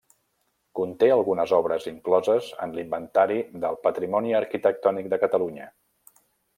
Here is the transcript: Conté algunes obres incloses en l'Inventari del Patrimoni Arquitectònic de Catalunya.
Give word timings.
Conté 0.79 1.09
algunes 1.15 1.53
obres 1.57 1.85
incloses 1.91 2.49
en 2.67 2.75
l'Inventari 2.79 3.39
del 3.67 3.81
Patrimoni 3.87 4.37
Arquitectònic 4.45 5.15
de 5.15 5.25
Catalunya. 5.27 5.75